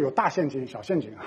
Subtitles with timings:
[0.00, 1.24] 有大陷阱、小陷阱啊。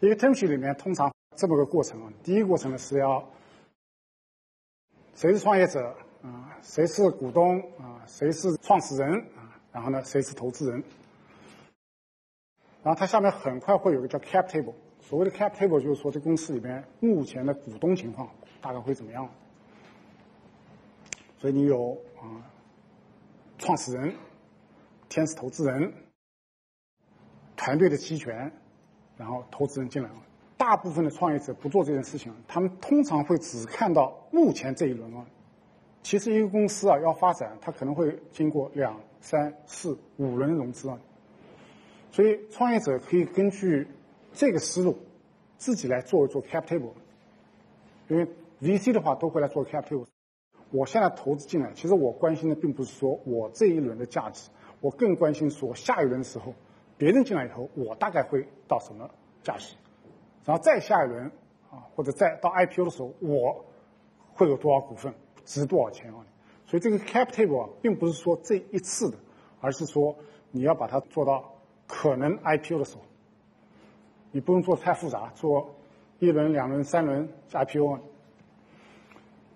[0.00, 2.12] 一个 term sheet 里面通常这么个过程啊。
[2.22, 3.28] 第一个过程呢是要
[5.14, 10.82] 谁是创业者啊，谁是股东啊，谁是创始人啊，然后呢谁是投资人。
[12.84, 14.74] 然后它下面很快会有个叫 cap table。
[15.00, 19.28] 所谓的 cap table 就是说这公司里面目前的股东情况大概会怎么样。
[21.38, 22.42] 所以你有啊
[23.58, 24.14] 创始人、
[25.08, 25.92] 天使投资人。
[27.58, 28.50] 团队的期权，
[29.16, 30.14] 然后投资人进来了。
[30.56, 35.26] 大部分的创业者不做这件事情，他们通常会只看到目前这一轮啊。
[36.02, 40.98] 其实一个公司啊要发展，它可能会经过两、三、四、五轮融资啊。
[42.12, 43.86] 所以创业者可以根据
[44.32, 44.96] 这个思路，
[45.58, 46.92] 自己来做一做 cap table。
[48.06, 48.26] 因为
[48.62, 50.06] VC 的话都会来做 cap table。
[50.70, 54.48] 我现在投资进来，其实我关心的并不是说我这一轮的价值，
[54.80, 56.54] 我更关心说下一轮的时候。
[56.98, 59.08] 别人进来以后，我大概会到什么
[59.42, 59.76] 价值？
[60.44, 61.26] 然后再下一轮
[61.70, 63.64] 啊，或者再到 IPO 的时候，我
[64.32, 65.14] 会有多少股份，
[65.44, 66.26] 值多少钱啊？
[66.66, 69.16] 所以这个 cap table，并不是说这一次的，
[69.60, 70.16] 而是说
[70.50, 71.54] 你要把它做到
[71.86, 73.02] 可能 IPO 的时候，
[74.32, 75.76] 你不用做太复杂，做
[76.18, 78.00] 一轮、两轮、三轮 IPO。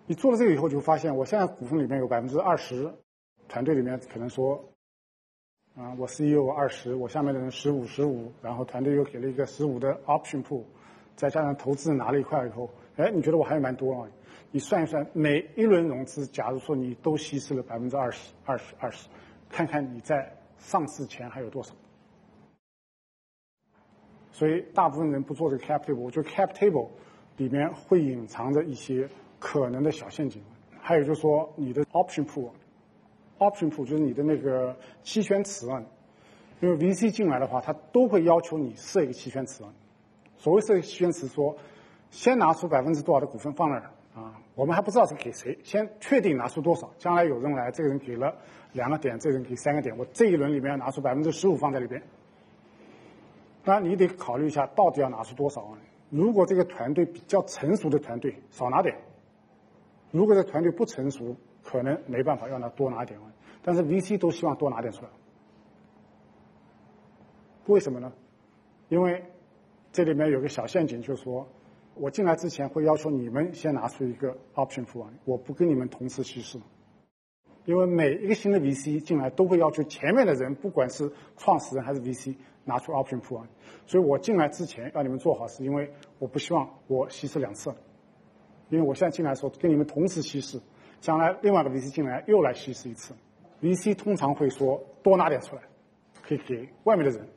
[0.06, 2.92] 你做了这个以后，就发现我现在股份里面有百分之二十，
[3.48, 4.62] 团队里面可能说。
[5.75, 10.65] 啊，我 CEO 二十，我下面的人十五十五，然后团队又给了一个十五的 option pool，
[11.16, 14.09] 再加上投资拿了一块以后，哎，你觉得我还有蛮多啊？
[14.50, 19.09] 你算一算，每一轮融资，假如说你都稀释了百分之二十、二十、二十，
[19.49, 21.75] 看看你在上市前还有多少。
[24.31, 26.91] 所以大部分人不做这个 cap table，我觉得 cap table
[27.38, 30.43] 里面会隐藏着一些可能的小陷阱，
[30.78, 32.50] 还有就是说你的 option pool。
[33.50, 35.82] Option pool 就是你的那个期权池啊，
[36.60, 39.72] 因为 VC 进来的话，他都会要求你设一个期权池啊。
[40.36, 41.56] 所谓设期权池，说
[42.10, 46.92] 先拿出百分之多少的股份放那儿啊，我们还不知道是给谁，先确定拿出多少。
[46.98, 48.36] 将来有人来，这个人给了
[48.72, 52.02] 两个点，这个人给三个点，我这一轮里面要拿出百分之十五放在里边。
[53.64, 55.78] 当然你得考虑一下，到底要拿出多少啊？
[56.10, 58.94] 如果这个团队比较成熟的团队，少拿点；
[60.10, 61.36] 如果这团队不成熟，
[61.72, 63.19] 可能没办法让他多拿点，
[63.62, 65.10] 但是 VC 都希望多拿点出来。
[67.66, 68.12] 为什么呢？
[68.91, 69.25] 因为
[69.91, 71.49] 这里面有个小陷阱，就是说
[71.94, 76.61] 我进来之前会要求你们先拿出一个 option pool，我不跟你们同时稀释。
[77.65, 83.47] 因为每一个新的 VC 进来都会要求前面的人，不管是创始人还是 VC，拿出 option pool，
[83.87, 87.72] 所以我进来之前要你们做好，是因为我不希望我稀释两次。
[88.69, 90.61] 因为我现在进来的时候跟你们同时稀释。
[91.02, 93.12] 将来另外一个 VC 进来又来稀释一次
[93.60, 95.62] ，VC 通常会说多拿点出来，
[96.22, 97.28] 可以给外面的人。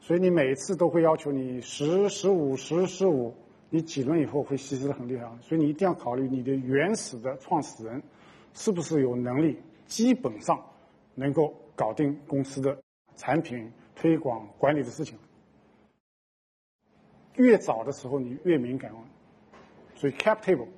[0.00, 3.34] 所以你每一次都会要求你十、十五、十、十五，
[3.68, 5.30] 你几轮以后会稀释的很厉害。
[5.42, 8.02] 所以你一定要考虑你的原始的创始人
[8.54, 10.58] 是不是有能力，基本上
[11.14, 12.74] 能够搞定公司的
[13.16, 15.18] 产品推广管理的事情。
[17.34, 18.90] 越早的时候你越敏感，
[19.94, 20.68] 所以 cap table。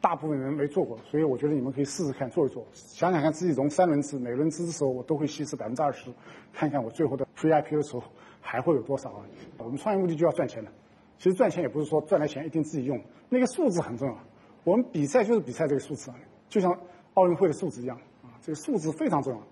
[0.00, 6.10] 大部分人没做过，所以我觉得你们可以试试看做一做，想想看自己融三轮资，每轮资的时候我都会稀释百分之二十，
[6.52, 8.02] 看看我最后的 preip 的时候
[8.40, 9.26] 还会有多少啊？
[9.58, 10.72] 我们创业目的就要赚钱的，
[11.18, 12.98] 其实赚钱也不是说赚来钱一定自己用，
[13.28, 14.18] 那个数字很重要。
[14.64, 16.10] 我们比赛就是比赛这个数字，
[16.48, 16.78] 就像
[17.14, 19.42] 奥运会的数字一样啊，这个数字非常重要。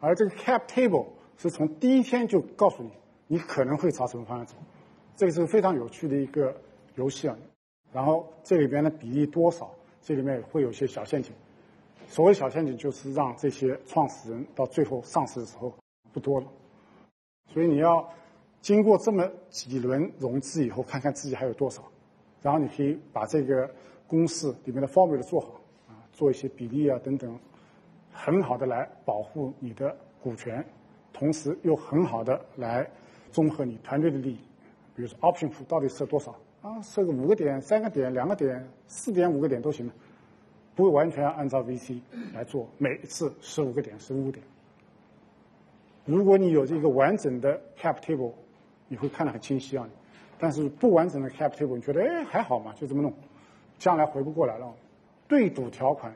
[0.00, 2.90] 而这个 cap table 是从第一天就告诉你，
[3.26, 4.54] 你可能会朝什么方向走，
[5.16, 6.54] 这个是非常有趣的一个
[6.94, 7.36] 游戏啊。
[7.94, 9.70] 然后这里边的比例多少？
[10.02, 11.32] 这里面会有些小陷阱。
[12.08, 15.72] 所谓小陷阱，就是让这些创始人到最后上市的时候
[16.12, 16.46] 不多了。
[17.52, 18.06] 所以你要
[18.60, 21.82] 经过这么几轮融资以后，看看自己还有多少，
[22.42, 23.70] 然后你可以把这个
[24.08, 27.38] 公式里面的 formula 做好啊，做一些比例啊等等，
[28.12, 30.62] 很好的来保护你的股权，
[31.12, 32.90] 同时又很好的来
[33.30, 34.38] 综合你团队的利益。
[34.94, 36.34] 比如说 option 库到底设多少？
[36.62, 39.92] 啊，设个五个点、三个点、两个点、四点五个点都行的，
[40.74, 42.00] 不会完全按照 VC
[42.32, 44.42] 来做，每一次十五个点、十五点。
[46.06, 48.32] 如果你有这个完整的 cap table，
[48.88, 49.88] 你会看得很清晰啊。
[50.38, 53.12] 但是不完整的 cap table，你觉得哎还好嘛，就这么弄，
[53.78, 54.74] 将来回不过来了。
[55.28, 56.14] 对赌条款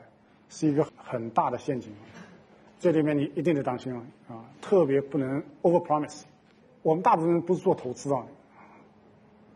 [0.49, 1.91] 是一个很大的陷阱，
[2.79, 6.23] 这里面你一定得当心啊啊，特别不能 over promise。
[6.81, 8.25] 我们大部分人不是做投资啊，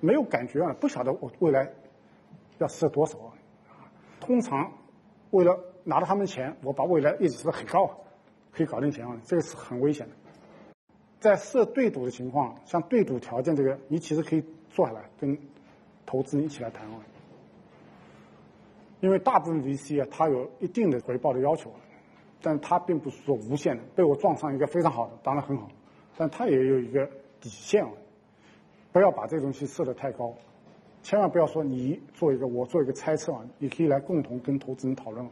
[0.03, 1.71] 没有感觉啊，不晓得我未来
[2.57, 3.31] 要设多少啊。
[4.19, 4.73] 通常
[5.31, 7.89] 为了拿到他们的钱，我把未来一直设得很高，
[8.51, 10.13] 可以搞定钱啊，这个是很危险的。
[11.21, 15.37] 在设对赌的情况，像对赌条件这个，你其实可以坐下来跟
[16.05, 16.99] 投资人一起来谈啊。
[18.99, 21.71] 因为大部分 VC 啊，它有一定的回报的要求，
[22.41, 23.83] 但它并不是说无限的。
[23.95, 25.69] 被我撞上一个非常好的，当然很好，
[26.17, 27.09] 但它也有一个
[27.39, 27.91] 底线啊。
[28.93, 30.33] 不要把这东西设得太高，
[31.01, 35.25] 千万不要说你做一个，我做一个猜测啊，你可以来共同跟投资人讨论，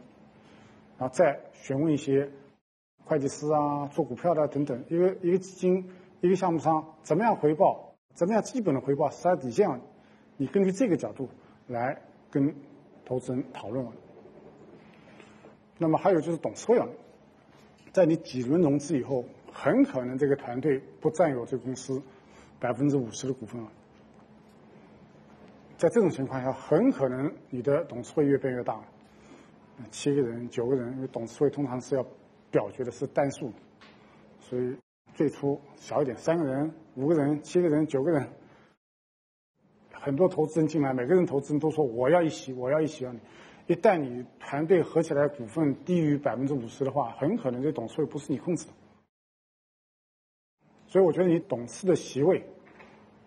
[0.98, 2.28] 然后再询问一些。
[3.04, 7.96] 会计师啊，做股票的等等，一个一个基金，一个项目商，怎么样回报？
[8.14, 9.10] 怎么样基本的回报？
[9.10, 9.68] 啥底线？
[10.36, 11.28] 你根据这个角度
[11.66, 12.00] 来
[12.30, 12.54] 跟
[13.04, 13.84] 投资人讨论。
[15.78, 16.86] 那么还有就是董事会啊，
[17.92, 22.00] 在你几轮融资以后，很可能这个团队不占有这个公司
[22.62, 23.68] 百分之五十的股份了。
[25.76, 28.80] 在这种情况下，很可能你的董事会越变越大，
[29.90, 32.06] 七个人、九个人，因为董事会通常是要。
[32.52, 33.50] 表决的是单数，
[34.38, 34.76] 所以
[35.14, 38.28] 最初小一点，三个人、五个人、七个人、九个人，
[39.90, 43.14] 很多投资人进来，每个人投资人都说我要一席，我要一席啊！
[43.68, 48.72] 一旦你团队合起来股份低于百分之五十的话，很可能这董事会不是你控制的。
[50.92, 52.44] 所以我觉得你董事的席位，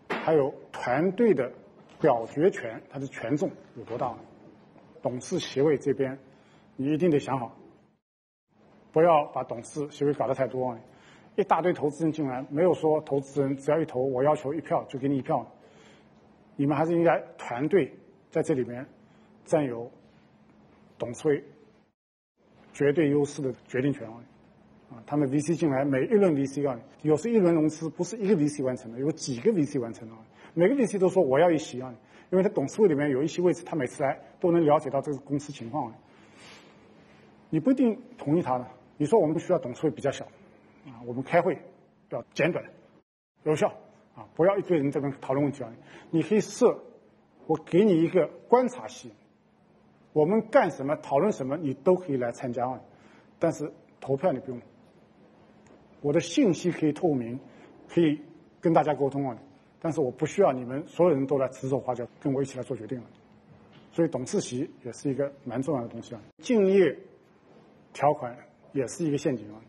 [0.07, 1.51] 还有团队的
[1.99, 4.15] 表决权，它的权重有多大？
[5.01, 6.19] 董事席位这边，
[6.75, 7.57] 你一定得想好。
[8.91, 10.77] 不要把董事席位搞得太多，
[11.35, 15.51] 一大堆投资人进来，没有说投资人只要一投，我要求一票就给你一票。
[16.55, 17.91] 你们还是应该团队
[18.29, 18.85] 在这里面
[19.43, 19.89] 占有
[20.99, 21.43] 董事会
[22.73, 24.07] 绝对优势的决定权
[24.89, 25.01] 啊！
[25.05, 30.13] 他们 VC 进来，每一轮 VC 啊，有时一轮融资不是一个 VC 完成的，有几个 VC 完成的，
[30.53, 31.93] 每个 VC 都说我要一席啊，
[32.31, 35.93] 因为他董事会里面有一席位置，他每次来都能了解到这个公司情况，
[37.49, 38.67] 你不一定同意他的。
[38.97, 40.25] 你说我们需要董事会比较小，
[40.85, 41.57] 啊，我们开会
[42.09, 42.63] 要简短、
[43.43, 43.67] 有效，
[44.15, 45.71] 啊，不要一堆人在那讨论问题啊。
[46.11, 46.79] 你可以设，
[47.47, 49.11] 我给你一个观察席，
[50.13, 52.79] 我们干什么、讨论什么，你都可以来参加啊。
[53.37, 54.61] 但是投票你不用，
[56.01, 57.39] 我的信息可以透明，
[57.87, 58.19] 可以
[58.61, 59.37] 跟大家沟通啊。
[59.81, 63.05] 但是我不需要你们所有人都来指手画脚，跟我一起来做决定了。
[63.91, 66.21] 所以董事席也是一个蛮重要的东西啊。
[66.39, 66.97] 敬业
[67.93, 68.35] 条款。
[68.73, 69.61] 也是一个陷阱啊！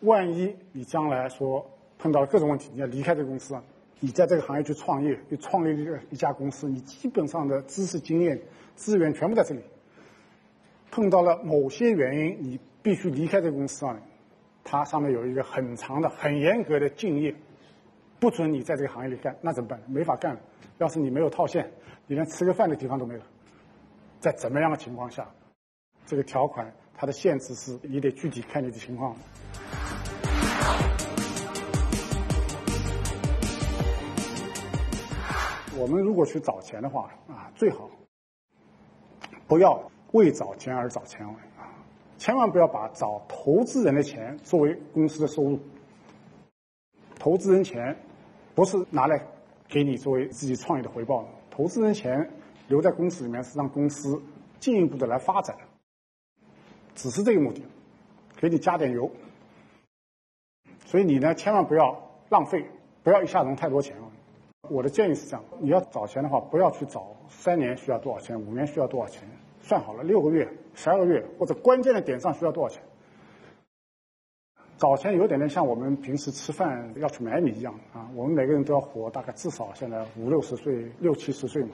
[0.00, 1.66] 万一你将来说
[1.98, 3.64] 碰到了各种问题，你要离开这个公司啊，
[3.98, 8.38] 你在这个行业去创业，又创立一个一家公司，你基本上的知识、经验、
[8.74, 9.62] 资源全部在这里。
[10.90, 13.98] 碰到了某些原因，你必须离开这个公司啊，
[14.64, 17.34] 它上面有一个很长的、很严格的竞业，
[18.18, 19.80] 不准你在这个行业里干，那怎么办？
[19.86, 20.40] 没法干了。
[20.78, 21.70] 要是你没有套现，
[22.06, 23.20] 你连吃个饭的地方都没有。
[24.20, 25.28] 在怎么样的情况下，
[26.06, 26.72] 这个条款？
[26.94, 29.16] 它的限制是你得具体看你的情况。
[35.76, 37.90] 我们如果去找钱的话啊，最好
[39.48, 41.26] 不要为找钱而找钱，
[42.22, 45.58] 千万不要把找投资人的钱作为公司的收入。
[47.18, 47.96] 投资人钱
[48.54, 49.26] 不是拿来
[49.66, 52.30] 给你作为自己创业的回报，投资人钱
[52.68, 54.22] 留在公司里面是让公司
[54.60, 55.56] 进一步的来发展。
[56.94, 57.60] 只是这个目的，
[58.36, 59.10] 给你加点油。
[60.86, 62.64] 所以你呢，千万不要浪费，
[63.02, 63.96] 不要一下融太多钱！
[64.70, 69.28] 我的建议是这样：你要找钱的话，不要去找三年需要多少钱，五年需要多少钱，
[69.62, 72.82] 算好了六个月、十二个月或者关键的点上需要多少钱。
[74.76, 78.10] 找钱有点点像我们平时吃饭要去买米一样啊！
[78.16, 81.70] 我们每个人都要活大概至少现在五六十岁、六七十岁嘛。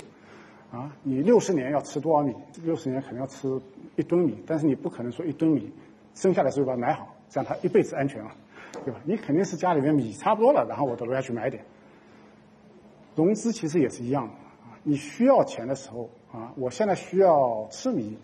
[0.70, 2.34] 啊，你六十年要吃多少米？
[2.62, 3.48] 六十年可能要吃
[3.96, 5.72] 一吨米，但是你不可能说一吨米
[6.12, 8.36] 生下来时候把它买好，这样它一辈子安全啊，
[8.84, 9.00] 对吧？
[9.04, 11.64] 你肯定是家里面米差不多了，然后我到楼下去买点。
[13.16, 14.34] 融资其实也是一样的
[14.68, 18.18] 啊，你需要钱的时候啊，我现在需要吃米，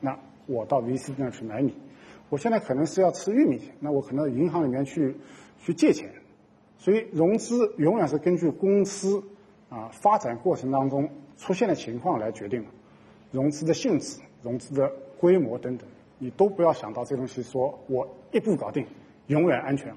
[0.00, 1.74] 那我到 VC 那去买米。
[2.28, 5.16] 我现在可能是要吃玉米，那我可能银行里面去
[5.58, 6.10] 去借钱。
[6.78, 9.22] 所以融资永远是根据公司
[9.68, 11.08] 啊发展过程当中。
[11.38, 12.68] 出现的情况来决定的
[13.32, 15.88] 融资的性质、融资的规模等等。
[16.18, 18.86] 你都不要想到这东西，说我一步搞定，
[19.26, 19.96] 永远安全了。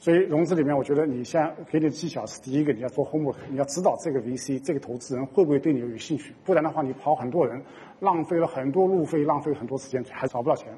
[0.00, 7.62] 所以融资里面，我觉得你像给你的技巧是第一个，你要做 homework，你要知道这个 VC 这个投资人会不会对你有兴趣，不然的话你跑很多人，
[8.00, 10.72] 浪费了很多路费，浪费很多时间，还找不到钱。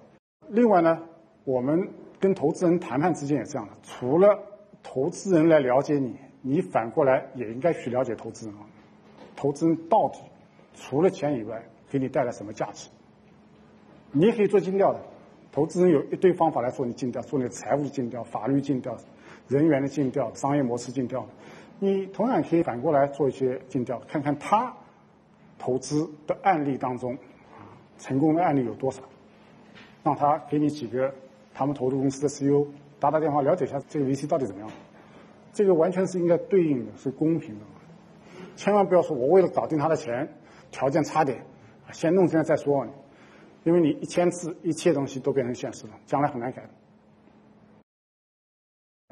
[0.48, 0.98] 另外呢，
[1.44, 1.88] 我们
[2.18, 4.36] 跟投资人谈判之间也这样的，除了
[4.82, 8.66] 投资人来了解你，你反过来也应该去了解投资人啊。
[9.36, 10.18] 投资人到底
[10.74, 12.88] 除了钱以外，给你带来什么价值？
[14.10, 15.00] 你也可以做尽调的，
[15.52, 18.96] 投资人有一堆方法来做你尽调，做你的财务尽调、法律尽调。
[19.48, 21.26] 人员的尽调、商业模式尽调，
[21.78, 24.74] 你同样可以反过来做一些尽调，看看他
[25.58, 27.18] 投资的案例当中，
[27.98, 29.02] 成功的案例有多少，
[30.02, 31.12] 让他给你几个
[31.52, 32.66] 他们投资公司的 CEO
[32.98, 34.70] 打打电话，了解一下这个 VC 到底怎么样。
[35.52, 37.64] 这个完全是应该对应的，是公平的，
[38.56, 40.26] 千万不要说我为了搞定他的钱，
[40.70, 41.44] 条件差点，
[41.92, 42.86] 先弄进来再说，
[43.64, 46.68] 因为你一千次，一切东西都变成现实了，将来很难改。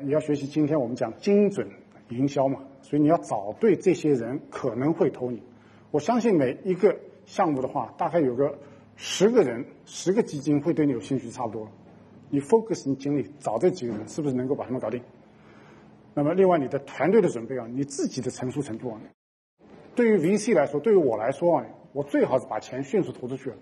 [0.02, 1.68] 你要学习今天我们讲精准
[2.08, 5.42] 营销嘛，所以你要找对这些人可能会投你。
[5.90, 8.58] 我相信每一个项目的话，大概有个
[8.96, 11.68] 十个人、十个基金会对你有兴趣，差不多。
[12.30, 15.02] 你 focus 你精力找这几个人，是不是能够把他们搞定？
[16.14, 19.00] 那么另外你的团队的准备啊，你自己的成熟程度啊，
[19.94, 23.56] 对于 VC 来说，对于我来说啊，我最好是把钱迅速投出去了。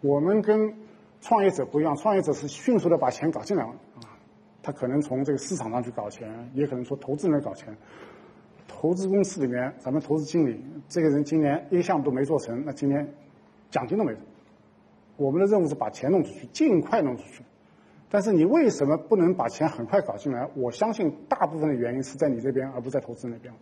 [0.00, 0.74] 我们跟
[1.20, 4.16] 创业者不一样，创业者是迅速的把钱搞进来了啊。
[4.62, 7.76] 他可能从这个市场上去搞钱，也可能说投资人搞钱。
[8.66, 13.12] 投资公司里面，咱们投资经理这个人今年一个项目都没做成，那今年
[13.70, 14.18] 奖金都没有。
[15.16, 17.42] 我们的任务是把钱弄出去，尽快弄出去。
[18.10, 20.48] 但是你为什么不能把钱很快搞进来？
[20.54, 23.52] 我相信大部分的原因是在你这边，而不在投资那边。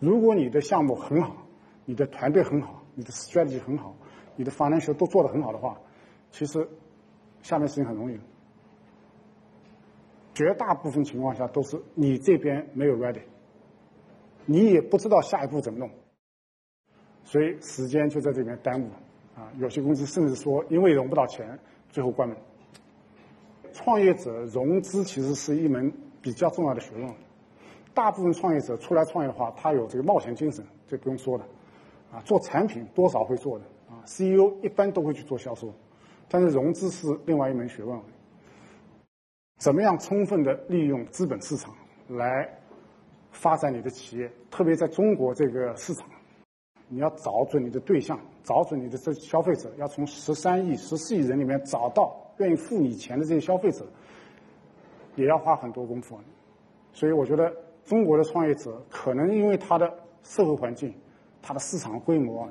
[0.00, 1.46] 如果你的项目很好，
[1.84, 3.94] 你的团队很好，你的 strategy 很好，
[4.38, 5.76] 你的 financial 都做得很好的话，
[6.30, 6.68] 其实
[7.42, 8.16] 下面事情很容易。
[10.32, 13.22] 绝大部分情况下都是你这边没有 ready，
[14.46, 15.90] 你也不知道下一步怎么弄，
[17.24, 18.94] 所以时间就在这边耽误了
[19.34, 19.50] 啊！
[19.58, 21.58] 有些公司甚至说因为融不到钱，
[21.90, 22.38] 最后关门。
[23.72, 25.92] 创业者融资其实是一门
[26.22, 27.12] 比较重要的学问，
[27.92, 31.44] 大部分创业者出来创业的话，他有这个冒险精神，这不用说的
[32.12, 32.22] 啊。
[32.24, 35.72] 做产品多少会做的啊，CEO 一般都会去做销售，
[36.28, 37.98] 但是融资是另外一门学问。
[39.58, 41.74] 怎么样充分的利用资本市场
[42.08, 42.48] 来
[43.32, 44.30] 发展你的企业？
[44.50, 46.08] 特别在中国这个市场，
[46.88, 53.84] 你要找准你的对象，找准你的这消费者，要从十三亿、十四亿人里面找到愿意付你钱的这些消费者，
[55.16, 56.18] 也要花很多功夫。
[56.92, 57.52] 所以我觉得
[57.84, 59.92] 中国的创业者可能因为他的
[60.22, 60.94] 社会环境、
[61.42, 62.48] 他的市场规模，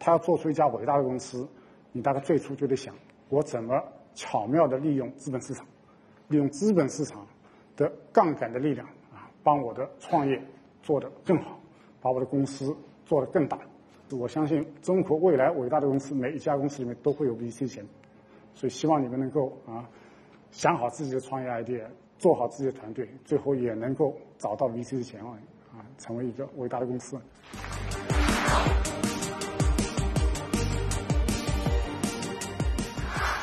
[0.00, 1.46] 他要做出一家伟大的公司，
[1.92, 2.92] 你大概最初就得想：
[3.28, 3.80] 我怎么
[4.14, 5.64] 巧妙的利用资本市场。
[6.28, 7.26] 利用资本市场
[7.76, 10.40] 的杠杆的力量啊，帮我的创业
[10.80, 11.58] 做得更好，
[12.00, 12.72] 把我的公司
[13.04, 13.58] 做得更大。
[14.12, 17.84] 我相信中国未来伟大的公司，每一家公司里面都会有 VC 钱，
[18.54, 19.88] 所以希望你们能够啊
[20.52, 21.84] 想好自己的创业 idea，
[22.16, 25.36] 做好自己的团队，最后也能够找到 VC 的钱啊，
[25.72, 27.20] 啊，成为一个伟大的公司。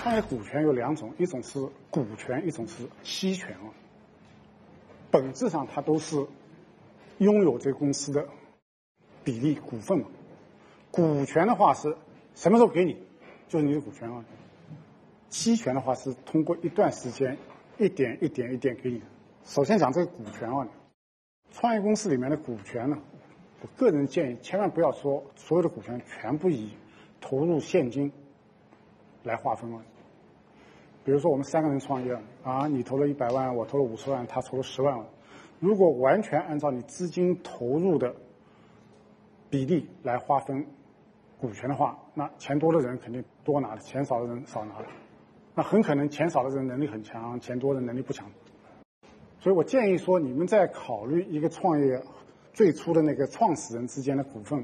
[0.08, 1.60] 创业股权有两种，一种是
[1.92, 3.68] 股权，一种是期权啊。
[5.12, 6.26] 本质上它都是
[7.18, 8.26] 拥有这个公司的
[9.26, 10.08] 比例股份嘛。
[10.92, 11.98] 股权的话是
[12.36, 12.98] 什么时候给你，
[13.50, 14.24] 就是你的股权啊。
[15.28, 17.38] 期权的话是通过一段时间
[17.78, 19.02] 一点一点一点给你。
[19.44, 20.70] 首先讲这个股权啊，
[21.52, 22.98] 创业公司里面的股权呢，
[23.60, 26.70] 我个人建议千万不要说所有的股权全部以
[27.20, 28.10] 投入现金
[29.24, 29.82] 来划分了。
[31.08, 35.06] 比如说，我们三个人创业啊，你投了一百万，我投了五十万，他投了十万。
[35.58, 38.14] 如果完全按照你资金投入的
[39.50, 40.68] 比例来划分
[41.40, 44.86] 股权的话，那钱多的人肯定多拿的，钱少的人少拿的。
[45.56, 48.30] 那很可能钱少的人能力很强，钱多的能力不强。
[49.40, 52.04] 所以我建议说，你们在考虑一个创业
[52.52, 54.62] 最初的那个创始人之间的股份，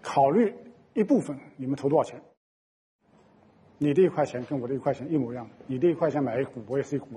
[0.00, 0.54] 考虑
[0.94, 2.22] 一部分你们投多少钱。
[3.78, 7.08] 你的一块钱跟我的一块钱一模一样，你的一块钱买一股，我也是一股，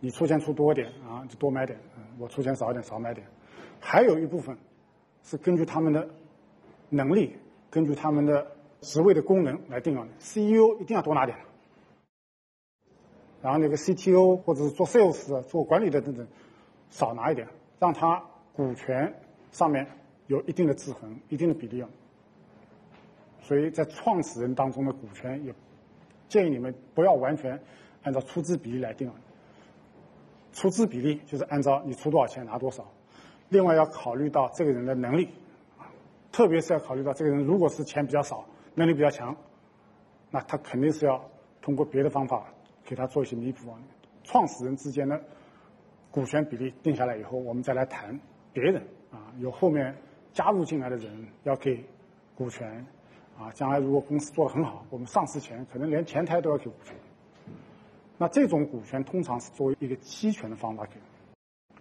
[0.00, 1.78] 你出钱出多点啊，就多买点，
[2.18, 3.26] 我出钱少一点少买点。
[3.80, 4.56] 还有一部分
[5.22, 6.08] 是根据他们的
[6.90, 7.36] 能力，
[7.70, 8.46] 根据他们的
[8.80, 10.06] 职位的功能来定的。
[10.18, 11.38] CEO 一定要多拿点，
[13.42, 16.26] 然后那个 CTO 或者是做 sales 做管理的等等
[16.90, 17.48] 少拿一点，
[17.78, 18.22] 让他
[18.52, 19.14] 股权
[19.50, 19.86] 上面
[20.26, 21.88] 有一定的制衡，一定的比例啊。
[23.40, 25.54] 所以在创始人当中的股权，也
[26.28, 27.60] 建议你们不要完全
[28.02, 29.10] 按照出资比例来定。
[30.52, 32.90] 出资比例就是按照你出多少钱拿多少，
[33.50, 35.28] 另外要考虑到这个人的能力，
[36.32, 39.36] 特别是要考虑到这个人如果是钱比较少，能力比较强，
[40.30, 41.22] 那他肯定是要
[41.60, 42.46] 通过别的方法
[42.84, 43.78] 给他做一些弥补啊。
[44.24, 45.22] 创始人之间的
[46.10, 48.18] 股权比例定下来以后，我们再来谈
[48.52, 49.94] 别人啊，有后面
[50.32, 51.84] 加入进来的人要给
[52.34, 52.86] 股权
[53.38, 56.96] 啊，将来如果公司做得很好，我们上市前可能连前台都要给股权。
[58.18, 60.98] 那这种股权通常是作为一个期权的方法给，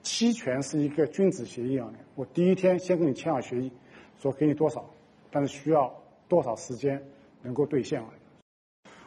[0.01, 3.71] 期权是一个君子协议啊，我第一天先跟你签好协议，
[4.19, 4.85] 说给你多少，
[5.31, 5.95] 但是需要
[6.27, 7.01] 多少时间
[7.41, 8.09] 能够兑现啊。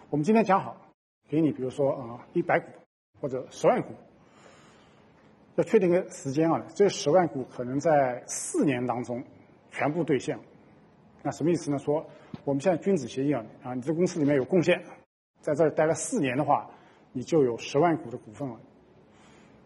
[0.09, 0.75] 我们今天讲好，
[1.28, 2.67] 给你比如说啊一百股
[3.21, 3.93] 或者十万股，
[5.57, 9.23] 要确定个时间啊，这十万股可能在四年当中
[9.71, 10.38] 全部兑现。
[11.23, 11.79] 那什么意思呢？
[11.79, 12.07] 说
[12.45, 14.83] 我们现在君子协议啊，啊你这公司里面有贡献，
[15.41, 16.71] 在这儿待了四年的话。
[17.11, 18.61] 你就有十万股的股份了，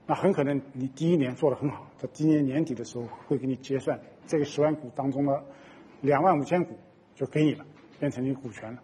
[0.06, 5.42] 那很可能你第一年做的很好，在今年年底的时候会给你结算这个十万股当中的
[6.00, 6.78] 两万五千股
[7.16, 7.66] 就给你了，
[7.98, 8.78] 变成你股权了。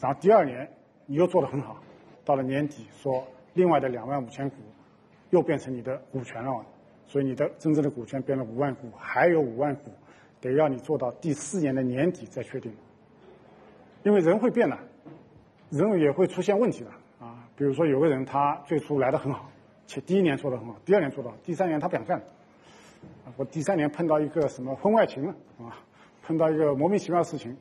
[0.00, 0.70] 然后第二年
[1.04, 1.82] 你又做的很好，
[2.24, 4.56] 到了年底说另外的两万五千股
[5.30, 6.64] 又变成你的股权了，
[7.06, 9.90] 所以你的真正的股权变了五万股，还有五万股
[10.48, 12.72] 得要你做到第四年的年底再确定，
[14.02, 14.78] 因为人会变的，
[15.70, 16.90] 人也会出现问题的
[17.24, 17.48] 啊。
[17.56, 19.50] 比如说，有个人他最初来的很好，
[19.86, 22.24] 且第一年做的很好，第二年做到，第三年他不想干了。
[23.36, 25.76] 我第三年碰到一个什么婚外情了啊，
[26.22, 27.56] 碰到一个莫名其妙的事情，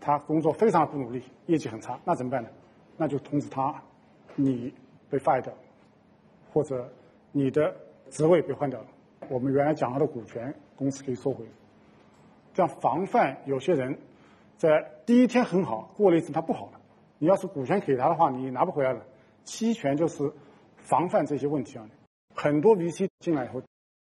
[0.00, 2.48] 他工作非常不努力，业绩很差，那怎么办呢？
[2.96, 3.74] 那就通知他，
[4.34, 4.72] 你
[5.08, 5.52] 被 fire 掉，
[6.52, 6.90] 或者
[7.32, 7.74] 你的
[8.10, 8.86] 职位被换掉了，
[9.28, 11.44] 我们原来讲好的股权公司可以收回，
[12.52, 13.98] 这样防范有些人
[14.56, 16.80] 在第一天很好，过了一阵他不好了，
[17.18, 19.04] 你要是股权给他的话，你拿不回来了。
[19.44, 20.32] 期权就是
[20.76, 21.88] 防范这些问题啊。
[22.34, 23.62] 很多 VC 进来以后，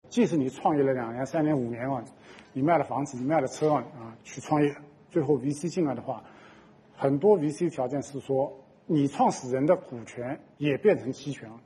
[0.08, 2.04] 即使你创业了两年、三年、五年啊，
[2.52, 4.74] 你卖了房子、你卖了车啊，啊，去创业，
[5.10, 6.22] 最后 VC 进来的话，
[6.96, 8.52] 很多 VC 条件是说，
[8.86, 11.60] 你创始人的股权也变成期权了，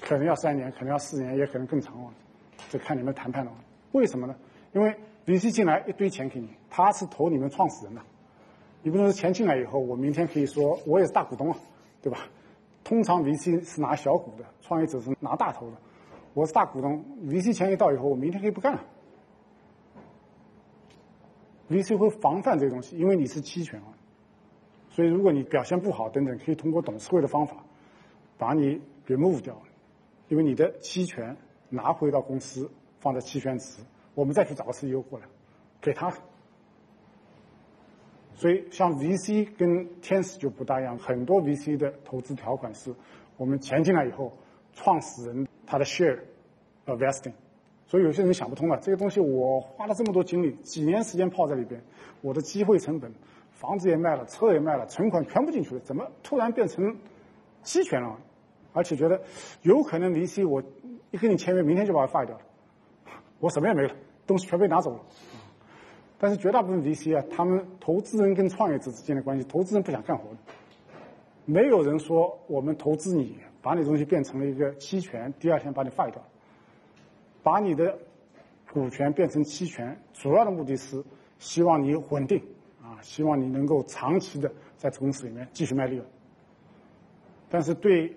[0.00, 2.12] 可能要三年，可能要四年，也可能更长啊，
[2.68, 3.52] 这看你们谈判了。
[3.92, 4.34] 为什么呢？
[4.76, 8.02] 因为 VC 进来一堆钱给你，他是投你们创始人的。
[8.82, 11.58] 你不能说钱进来以后，我明天可以说我也是大股东啊，
[12.02, 12.28] 对吧？
[12.84, 15.76] 通常 VC 是拿小股的，创业者是拿大头的。
[16.34, 18.84] 我是大股东，VC 钱一到以后，我明天可以不干了。
[21.70, 23.88] VC 会防范这个东西，因为你是期权啊。
[24.90, 27.56] 所以如果你表现不好等等，可以通过董事会的方法
[28.36, 29.58] 把你 remove 掉，
[30.28, 31.34] 因为你的期权
[31.70, 33.82] 拿回到公司放在期权池，
[34.16, 35.26] 我们再去找个 CEO 过来
[35.80, 36.10] 给他。
[38.34, 40.98] 所以，像 VC 跟天使就不大一样。
[40.98, 42.94] 很多 VC 的投资条款是，
[43.36, 44.32] 我们钱进来以后，
[44.72, 46.18] 创始人他的 share
[46.86, 47.32] vesting。
[47.86, 51.80] 所以有些人想不通了，这个东西我花了这么多精力，几年时间泡在里边，
[52.20, 53.12] 我的机会成本，
[53.52, 56.96] 房子也卖了，车也卖了，存款全部进去了，怎么突然变成
[57.62, 58.18] 期权了？
[58.72, 59.22] 而且觉得
[59.62, 60.62] 有可能 VC 我
[61.10, 62.42] 一跟你签约，明天就把它发掉了，
[63.38, 63.94] 我什么也没了，
[64.26, 65.00] 东西全被拿走了。
[66.18, 70.36] 但是绝大部分 VC 啊，他们投资人跟创业者之间的关系，投资人不想干活的，
[71.44, 76.22] 没有人说我们投资你，把你东西变成了一个期权，第二天把你 fire 掉，
[77.42, 77.98] 把你的
[78.72, 81.04] 股权变成期权，主要的目的是
[81.38, 82.42] 希望你稳定
[82.82, 86.08] 啊，希望你能够长期的在公司里面继续卖利润。
[87.50, 88.16] 但是对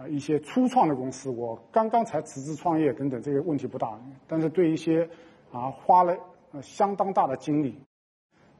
[0.00, 5.06] 啊一些初创的公司，我刚刚才辞职创业等等，这个问题不大，但是对一些
[5.52, 6.16] 啊花了。
[6.60, 7.80] 相当大的精力，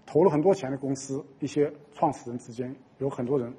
[0.07, 3.53] 投了很多钱的公司，一些创始人之间有很多人，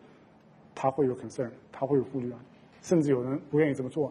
[0.74, 2.40] 他会有 concern，他会有顾虑啊，
[2.82, 4.10] 甚至有人不愿意这么做。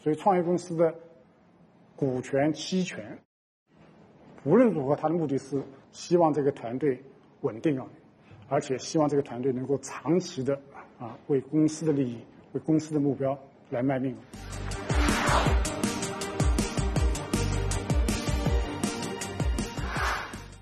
[0.00, 0.92] 所以，创业公司的
[1.94, 3.16] 股权期权，
[4.42, 7.00] 无论如何，他的目的是希望这个团队
[7.42, 7.86] 稳定啊，
[8.48, 10.60] 而且希望这个团队能够长期的
[10.98, 12.18] 啊，为公司的利益、
[12.52, 13.38] 为公司的目标
[13.70, 14.16] 来卖命。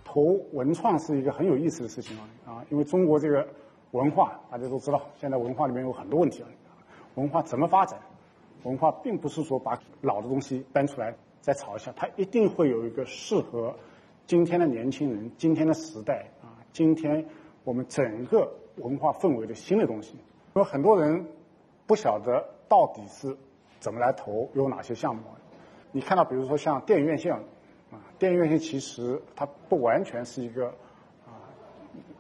[0.05, 0.23] 投
[0.53, 3.47] 文创是一个很有意思的事情啊啊，因为中国这个
[3.91, 6.49] 文化大家都知道，现在文化里面有很多问题啊。
[7.15, 7.99] 文化怎么发展？
[8.63, 13.75] 文化并不是说把老的东西搬出来再炒一下，它一定会有一个适合
[14.27, 17.25] 今天的年轻人、今天的时代啊，今天
[17.65, 20.17] 我们整个文化氛围的新的东西。
[20.57, 21.23] 因为很多人
[21.87, 23.37] 不晓得到底是
[23.79, 25.21] 怎么来投，有哪些项目。
[25.93, 27.35] 你看到，比如说像电影院线，
[27.93, 30.69] 啊，电影院线其实它不完全是一个
[31.27, 31.45] 啊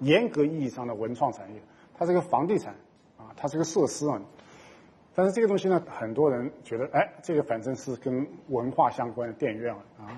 [0.00, 1.62] 严格意义上的文创产业，
[1.96, 2.74] 它是个房地产，
[3.16, 4.20] 啊，它是个设施啊。
[5.14, 10.12] 但是这个东西呢，很多人觉得，哎，这个反正是跟文化相关的电影院啊，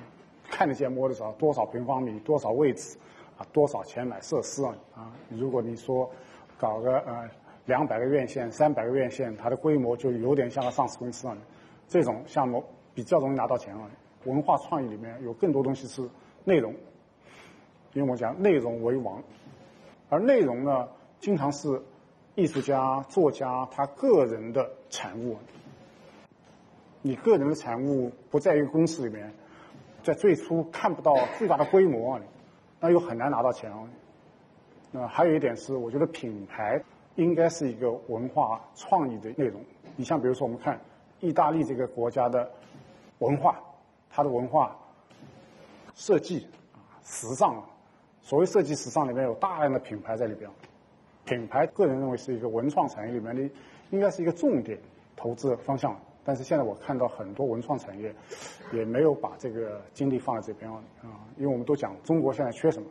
[0.50, 2.98] 看得见摸得着，多少平方米，多少位置，
[3.38, 6.10] 啊，多少钱买设施啊，啊，如果你说
[6.58, 7.30] 搞个呃
[7.68, 11.38] 两百个院线、三百个院线，它的规模就有点像个上市公司啊，
[11.86, 12.64] 这种项目。
[12.94, 13.88] 比较容易拿到钱啊！
[14.24, 16.02] 文化创意里面有更多东西是
[16.42, 16.74] 内容，
[17.92, 19.22] 因为我讲内容为王，
[20.08, 20.88] 而内容呢，
[21.20, 21.80] 经常是
[22.34, 25.36] 艺术家、作家他个人的产物。
[27.02, 29.32] 你个人的产物不在一个公司里面，
[30.02, 32.18] 在最初看不到巨大的规模，
[32.80, 33.78] 那又很难拿到钱啊。
[34.90, 36.82] 那还有一点是，我觉得品牌
[37.18, 39.60] 应该是一个文化创意的内容。
[39.94, 40.80] 你像比如说，我们看
[41.20, 42.50] 意大利这个国家的。
[43.20, 43.60] 文化，
[44.08, 44.78] 它的文化
[45.92, 47.60] 设计啊，时尚，
[48.22, 50.48] 所谓设计时尚里面有大量的品牌在里边。
[51.24, 53.42] 品牌，个人认为是一个文创产业里面的，
[53.90, 54.78] 应该是一个重点
[55.16, 56.00] 投资方向。
[56.24, 58.14] 但是现在我看到很多文创产业
[58.72, 62.88] 也没有把这个精力放在这边啊，因为我们都讲中国现在缺什么？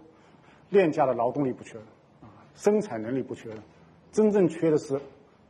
[0.72, 1.78] 廉价的劳动力不缺
[2.20, 3.64] 啊，生产能力不缺了
[4.12, 5.00] 真正缺的是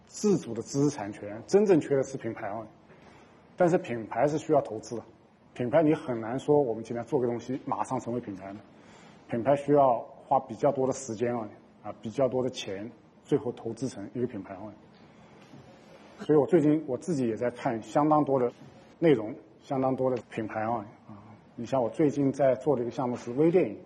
[0.06, 2.66] 自主的知识产权，真正缺的是品牌啊。
[3.56, 5.04] 但是品牌是需要投资的，
[5.54, 8.60] 品牌你很难说我们今天做个东西马上成为品牌的，
[9.30, 11.50] 品牌需要花比较多的时间啊，
[11.84, 12.92] 啊比较多的钱，
[13.24, 14.72] 最后投资成一个品牌啊。
[16.20, 18.52] 所以我最近我自己也在看相当多的
[19.00, 21.18] 内容，相当多的品牌啊啊，
[21.56, 23.78] 你像我最近在做的一个项目是微电影，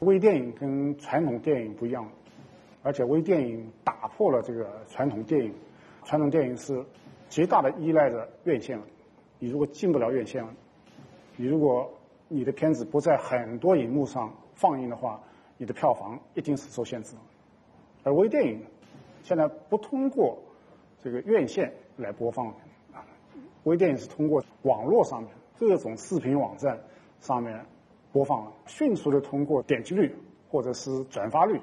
[0.00, 2.08] 微电影跟传统电影不一样，
[2.82, 5.54] 而且微电影打破了这个传统电影，
[6.04, 6.84] 传统电影是。
[7.28, 8.76] 极大的依赖着院线，
[9.38, 10.44] 你如果进不了院线，
[11.36, 11.88] 你如果
[12.26, 15.20] 你的片子不在很多荧幕上放映的话，
[15.56, 17.14] 你的票房一定是受限制。
[18.02, 18.60] 而微电影
[19.22, 20.36] 现在不通过
[21.04, 22.48] 这个院线来播放，
[22.92, 23.06] 啊，
[23.62, 26.80] 微电影是通过网络上面各种视频网站
[27.20, 27.64] 上面
[28.10, 30.12] 播放，迅速的通过点击率
[30.50, 31.60] 或者是转发率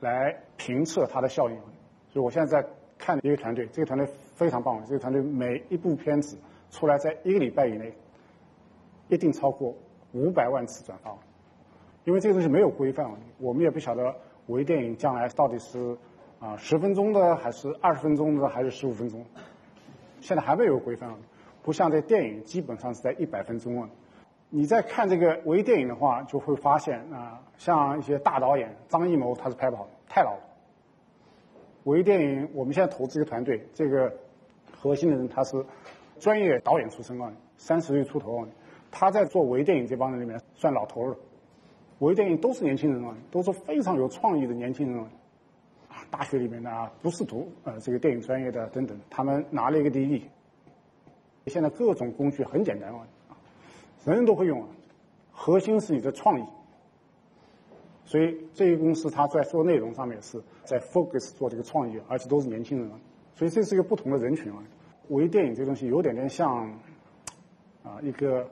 [0.00, 1.56] 来评测它的效应。
[2.12, 2.68] 所以我现在在。
[3.00, 4.84] 看一个团队，这个团队非常棒。
[4.84, 6.36] 这个团队每一部片子
[6.68, 7.94] 出来，在一个礼拜以内，
[9.06, 9.72] 一定超过
[10.12, 11.16] 五百万次转发。
[12.02, 13.08] 因为这个东西没有规范，
[13.38, 14.16] 我们也不晓得
[14.48, 15.96] 微电影将来到底是
[16.40, 19.24] 啊十分钟的，还是二十分钟的，还是十五分钟。
[20.20, 21.14] 现在还没有规范，
[21.62, 23.88] 不像这电影基本上是在一百分钟啊。
[24.50, 30.40] 你在看这个微电影的话，就会发现啊，像一些大导演张艺谋，他是拍不好的，太老了。
[31.84, 34.12] 微电影，我们现在投资一个团队，这个
[34.72, 35.64] 核心的人他是
[36.18, 38.48] 专业导演出身啊，三十岁出头啊，
[38.90, 41.16] 他在做微电影这帮人里面算老头了。
[41.98, 45.08] 微电影都是年轻人啊，都是非常有创意的年轻人啊，
[46.10, 50.22] 大学里面的啊，不是读呃这个电影专业的等等，他们拿了一个第一。
[51.46, 53.06] 现在各种工具很简单啊，
[54.04, 54.66] 人人都会用，
[55.32, 56.44] 核心是你的创意。
[58.04, 62.90] 所以这个公司它在做内容上面是在 focus 做这个创意，而且都是年轻人，
[63.34, 64.64] 所以这是一个不同的人群啊。
[65.08, 66.70] 微电影这东西有点点像
[67.82, 68.48] 啊一个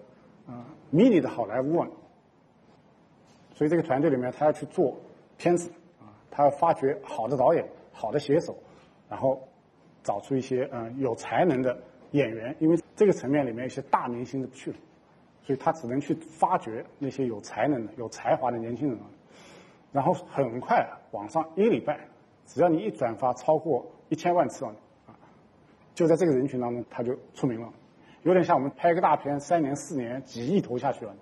[0.47, 1.89] 啊 mini 的好莱坞啊。
[3.55, 4.95] 所以这个团队里面他要去做
[5.39, 8.55] 片子啊，他要发掘好的导演、好的写手，
[9.09, 9.41] 然后
[10.03, 11.79] 找出一些嗯有才能的
[12.11, 14.77] 演员，因为这个层面里面一些大明星都不去了，
[15.47, 19.07] 所以他只能去发掘那些有才能的、有才华的年轻人啊。
[19.93, 22.01] 然后很快，网上一个礼拜，
[22.45, 24.75] 只要你一转发超过一千万次啊，
[25.95, 27.73] 就在这个人群当中他就出名了，
[28.23, 31.15] 有点像我们拍个大片，三年四年几亿投下去了，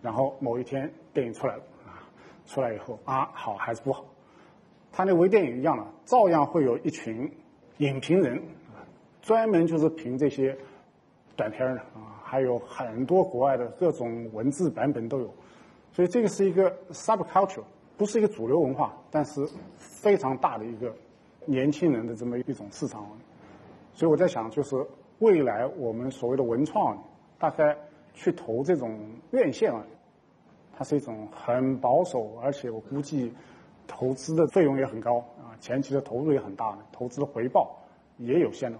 [0.00, 2.08] 然后某一天电影出来了啊，
[2.46, 4.06] 出来以后啊好还是不好，
[4.90, 7.30] 他那微电影一样的，照样会有一群
[7.76, 8.42] 影评人，
[9.20, 10.56] 专门就是评这些
[11.36, 15.30] 短片的啊，还有很多国外的各种文字版本都有，
[15.92, 17.62] 所以这个是一个 subculture。
[17.98, 20.94] 不是一个主流文化，但是非常大的一个
[21.46, 23.06] 年轻人的这么一种市场，
[23.94, 24.76] 所以我在想，就是
[25.20, 27.02] 未来我们所谓的文创，
[27.38, 27.74] 大概
[28.12, 29.82] 去投这种院线啊，
[30.76, 33.32] 它是一种很保守，而且我估计
[33.86, 37.78] 投资的费用也很高啊，前期的投入也很大，投资的回报
[38.18, 38.76] 也有限的。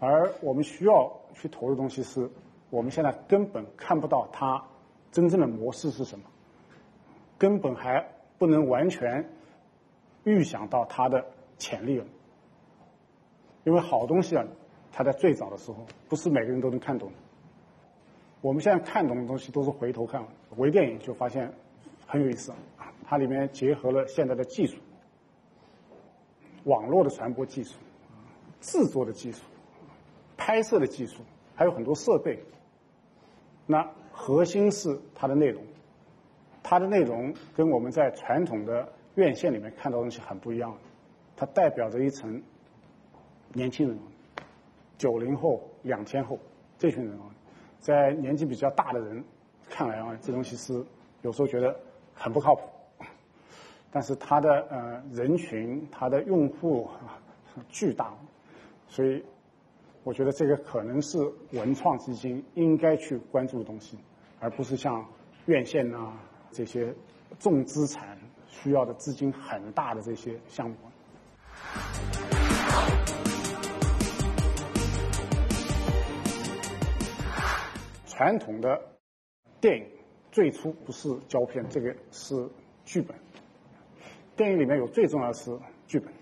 [0.00, 2.28] 而我们需要去投的东西是，
[2.70, 4.64] 我们现在根本看不到它
[5.12, 6.24] 真正的模式是什么，
[7.38, 8.14] 根本还。
[8.38, 9.30] 不能完全
[10.24, 11.24] 预想到它的
[11.56, 12.04] 潜力了，
[13.64, 14.44] 因为好东西啊，
[14.92, 17.14] 它在最早的时候不是每个人都能看懂的，
[18.42, 20.22] 我们现在看懂的东西都是回头看，
[20.58, 21.50] 微电影就发现
[22.06, 24.76] 很有意思啊，它里面结合了现在的技术，
[26.64, 27.78] 网络的传播技术，
[28.60, 29.40] 制作的技术，
[30.36, 31.22] 拍摄的技术，
[31.54, 32.38] 还有很多设备。
[33.66, 35.62] 那核心是它的内容，
[36.62, 40.76] 它的内容跟我们在传统的院线里面看到的东西很不一样，
[41.36, 42.40] 它代表着一层
[43.52, 43.98] 年轻人，
[44.96, 46.38] 九零后、两千后
[46.78, 47.26] 这群人啊，
[47.80, 49.24] 在年纪比较大的人
[49.68, 50.84] 看来啊，这东西是
[51.22, 51.74] 有时候觉得
[52.14, 52.62] 很不靠谱，
[53.90, 57.18] 但是它的呃人群、它的用户啊
[57.68, 58.14] 巨大，
[58.88, 59.24] 所以。
[60.06, 61.18] 我觉得这个可能是
[61.50, 63.98] 文创基金应该去关注的东西，
[64.38, 65.04] 而不是像
[65.46, 66.12] 院线呐
[66.52, 66.94] 这些
[67.40, 68.16] 重资产
[68.46, 70.76] 需要的资金很大的这些项目。
[78.06, 78.80] 传统的
[79.60, 79.84] 电影
[80.30, 82.48] 最初不是胶片，这个是
[82.84, 83.16] 剧本。
[84.36, 86.14] 电影里面有最重要的是剧本，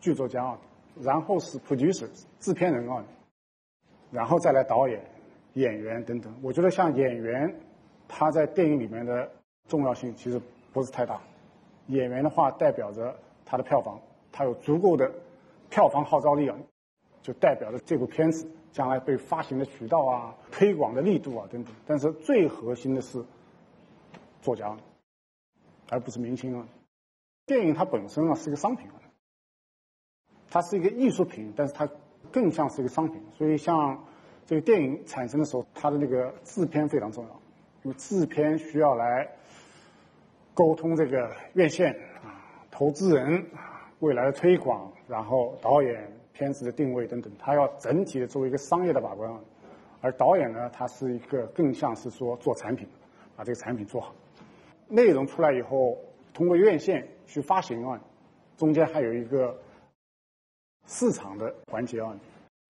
[0.00, 0.60] 剧作家啊。
[1.00, 3.04] 然后是 producer 制片人啊，
[4.10, 5.00] 然后再来导演、
[5.54, 6.32] 演员等等。
[6.42, 7.52] 我觉得像演员，
[8.06, 9.28] 他在电影里面的
[9.68, 10.40] 重要性其实
[10.72, 11.20] 不是太大。
[11.88, 15.12] 演员的话代表着他的票房，他有足够的
[15.68, 16.56] 票房号召力啊，
[17.22, 21.74] 就代表着这部片子将来被发行的渠道啊、推广的力度啊等等。
[21.86, 23.24] 但是最核心的是
[24.40, 24.76] 作家，
[25.90, 26.68] 而不是明星啊。
[27.46, 28.94] 电影它本身啊是一个商品啊。
[30.54, 31.88] 它是一个艺术品，但是它
[32.30, 33.20] 更像是一个商品。
[33.36, 34.04] 所以，像
[34.46, 37.30] 这个电影产生的时候，它的那个制片非常重要，
[37.82, 39.28] 因为制片需要来
[40.54, 41.90] 沟通这个院线
[42.22, 42.38] 啊、
[42.70, 43.44] 投资人
[43.98, 49.28] 未来的推广，然后导演片子的定位等等，它要整体的作为一个商业的把关。
[50.02, 52.86] 而导演呢，他是一个更像是说做产品，
[53.34, 54.14] 把这个产品做好。
[54.86, 55.98] 内容出来以后，
[56.32, 58.00] 通过院线去发行啊，
[58.56, 59.58] 中间还有一个。
[60.86, 62.14] 市场的环节啊，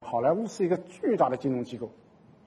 [0.01, 1.91] 好莱坞是一个巨大的金融机构。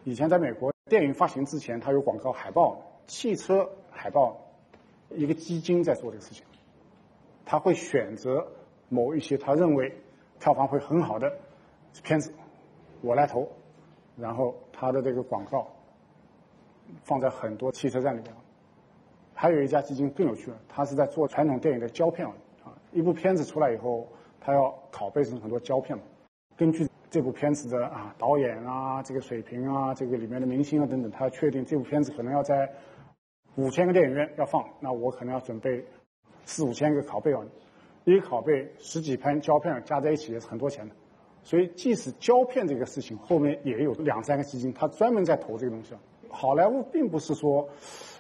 [0.05, 4.37] 以前在美国，电影发行之前，它有广告海报、汽车海报，
[5.09, 6.45] 一个基金在做这个事情。
[7.45, 8.47] 他会选择
[8.87, 9.93] 某一些他认为
[10.39, 11.31] 票房会很好的
[12.01, 12.31] 片子，
[13.01, 13.49] 我来投，
[14.15, 15.67] 然后他的这个广告
[17.03, 18.33] 放在很多汽车站里边。
[19.33, 22.25] 还有一家基金更有趣了，他是在做传统电影的胶片
[22.63, 24.07] 啊，一部片子出来以后。
[24.39, 26.03] 他要拷贝成很多胶片嘛？
[26.55, 32.69] 根据这部片子的啊导演啊这个水平啊这个里面的明星啊等等，他要确定这部片子可能要在
[33.55, 35.85] 五千个电影院要放，那我可能要准备
[36.45, 37.41] 四五千个拷贝啊，
[38.05, 40.95] 一个拷贝十几片胶片加在一起也是很多钱的。
[41.43, 45.93] 所以即使胶片这个事情后面也有两三个基金，他专门在投这个东西。
[46.29, 47.69] 好莱坞并不是说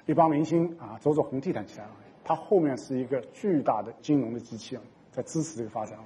[0.05, 1.91] 一帮明星啊走走红地毯起来了，
[2.23, 4.81] 它后面是一个巨大的金融的机器啊，
[5.17, 5.97] 在支持这个发展。
[5.97, 6.03] 了。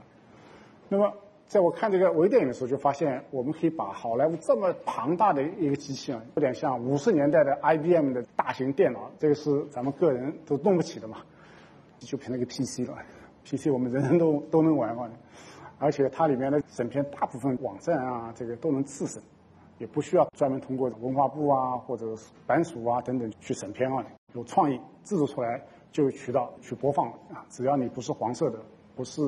[0.88, 1.14] 那么，
[1.46, 11.18] 在我看这个微电影的时候，就发现我们可以把好莱坞这么庞大的一个机器啊，有点像五十年代的 IBM 的大型电脑，这个是咱们个人都弄不起的嘛，
[12.00, 12.98] 就凭那个 PC 了
[13.44, 15.10] ，PC 我们人人都都能玩嘛，
[15.78, 19.22] 而且它里面的审片大部分网站啊，这个都能自审，
[19.78, 22.16] 也不需要专门通过文化部啊或者
[22.48, 28.60] 版署啊等等去审片啊，有创意制作出来就有渠道去播放啊，只要你不是黄色的，
[28.96, 29.22] 不是。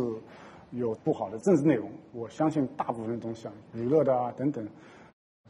[0.76, 4.68] 有不好的政治内容，我相信大部分东西啊，娱乐的啊等等，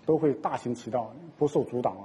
[0.05, 2.03] 都会大行其道，不受阻挡啊。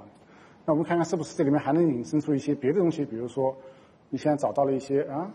[0.65, 3.03] 那我们看看是不是这里面还能引申出一些别的东西？
[3.03, 3.53] 比如说，
[4.07, 5.29] 你现在找到了一些啊，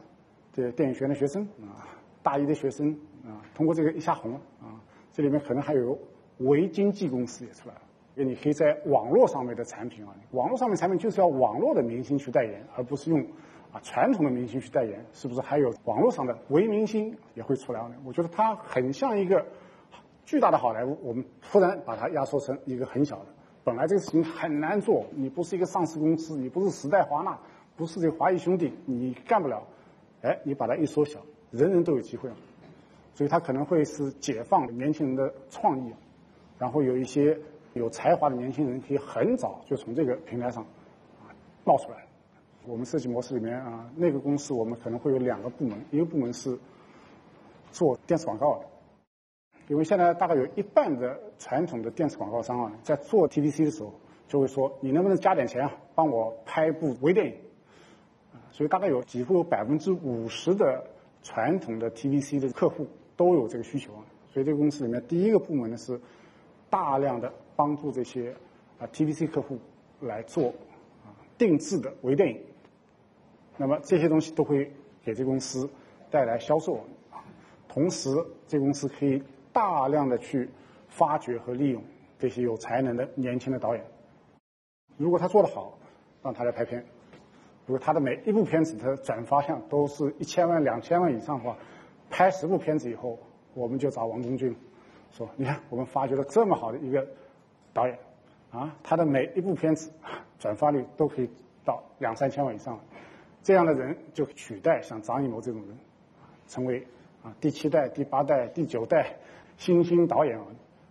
[0.50, 1.84] 这电影学院的学生啊，
[2.22, 2.90] 大一的学生
[3.22, 4.32] 啊，通过这个一下红
[4.62, 4.80] 啊，
[5.12, 5.98] 这里面可能还有
[6.38, 7.82] 微经纪公司也出来了。
[8.16, 13.22] 因为你可以在网络上面的产品啊，网络上面产品就是要网络的明星去代言，而不是用。
[13.74, 17.96] 啊，传统的明星去代言，是不是还有网络上的微明星也会出来呢？
[18.04, 19.44] 我觉得它很像一个
[20.24, 23.26] 巨大的好莱坞，我们突然把它压缩成一个很小的。
[23.64, 27.36] 本来这个事情很难做，你不是一个上市公司，你不是时代华纳，
[27.74, 29.66] 不是这华谊兄弟，你干不了。
[30.22, 31.18] 哎，你把它一缩小，
[31.50, 32.36] 人人都有机会了。
[33.12, 35.92] 所以它可能会是解放年轻人的创意，
[36.58, 37.36] 然后有一些
[37.72, 40.62] 有才华的年轻人可以很早就从这个平台上
[41.22, 41.34] 啊
[41.64, 42.03] 冒出来。
[42.66, 46.58] 我们设计模式里面啊，那个公司我们可能会有两个部门，一个部门是
[47.70, 48.66] 做电视广告的，
[49.68, 53.92] 因为现在大概有一半的传统的电视广告商啊，在做 TVC 的时候
[54.28, 57.34] 就会说，你能不能加点钱啊，帮我拍部微电影？
[58.50, 60.82] 所以大概有几乎有百分之五十的
[61.22, 64.04] 传统的 TVC 的客户都有这个需求啊。
[64.32, 66.00] 所以这个公司里面第一个部门呢是
[66.70, 68.34] 大量的帮助这些
[68.78, 69.58] 啊 TVC 客户
[70.00, 70.48] 来做
[71.04, 72.40] 啊定制的微电影。
[73.56, 74.72] 那么这些东西都会
[75.04, 75.70] 给这公司
[76.10, 76.76] 带来销售
[77.10, 77.22] 啊，
[77.68, 78.10] 同时
[78.46, 80.50] 这公司可以大量的去
[80.88, 81.82] 发掘和利用
[82.18, 83.84] 这些有才能的年轻的导演。
[84.96, 85.78] 如果他做得好，
[86.22, 86.80] 让他来拍片；
[87.66, 91.56] 如果他的每一部片子的转发量都是一千万、两千万以上的话，
[92.10, 93.18] 拍十部片子以后，
[93.54, 94.54] 我们就找王中军
[95.12, 97.06] 说：“你看，我们发掘了这么好的一个
[97.72, 97.98] 导演，
[98.50, 99.92] 啊，他的每一部片子
[100.38, 101.30] 转发率都可以
[101.64, 102.78] 到两三千万以上。”
[103.44, 105.76] 这样的人就取代像张艺谋这种人，
[106.48, 106.86] 成为
[107.22, 109.16] 啊第七代、第八代、第九代
[109.58, 110.46] 新兴导演啊，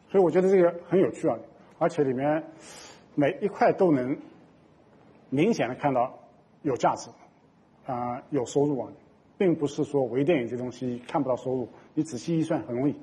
[0.10, 1.36] 所以我觉得这个很有趣啊，
[1.80, 2.44] 而且里面
[3.16, 4.16] 每一块都能
[5.32, 6.20] 明显的看到
[6.62, 7.10] 有价值
[7.88, 8.92] 啊有收入啊，
[9.36, 12.96] 并不是说微电影这东西看不到收入，你仔细一算很容易，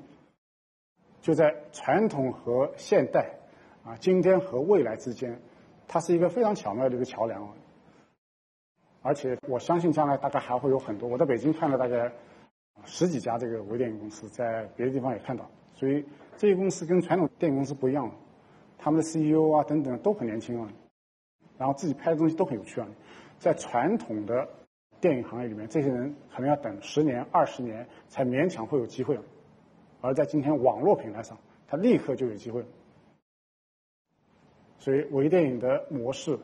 [1.21, 3.31] 就在传统和现代
[3.83, 5.41] 啊今天和未来之间，
[5.89, 7.49] 它是一个非常巧妙的一个桥梁啊。
[9.01, 11.09] 而且我相信将来大概还会有很多。
[11.09, 12.11] 我在北京看了大概
[12.85, 15.49] 十几家这个微电影公司，在别的地方也看到。
[15.73, 16.05] 所以
[16.37, 18.11] 这些公司跟传统电影公司不一样，
[18.77, 20.71] 他们的 CEO 啊等等都很年轻啊，
[21.57, 22.87] 然后自己拍的东西都很有趣啊。
[23.39, 24.47] 在传统的
[24.99, 29.23] 电影行业里面，这些人可能要等十年、二十年才勉强会有机会了，
[30.01, 31.35] 而在今天网络平台上，
[31.67, 32.63] 他立刻就有机会。
[34.77, 36.37] 所以微电影的模式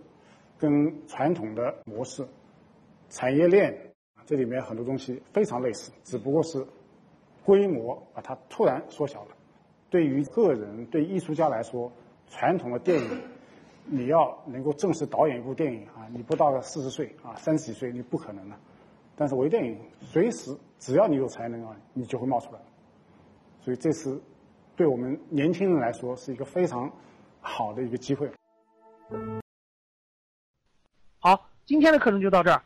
[0.58, 2.28] 跟传统的模式。
[3.10, 3.94] 产业链
[4.26, 6.66] 这里面很多东西非常类似，只不过是
[7.46, 9.36] 规模把它突然缩小了。
[9.90, 11.90] 对于个人、对艺术家来说，
[12.28, 13.22] 传统的电影，
[13.86, 18.56] 你要能够正式导演一部电影啊，你不到四十岁啊，三十几岁你不可能的。
[19.16, 22.60] 但是微电影随时只要你有才能啊，你就会冒出来。
[23.62, 24.20] 所以这是
[24.76, 26.92] 对我们年轻人来说是一个非常
[27.40, 28.30] 好的一个机会。
[31.20, 32.62] 好，今天的课程就到这儿。